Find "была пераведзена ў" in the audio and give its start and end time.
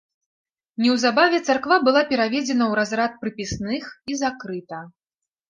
1.89-2.73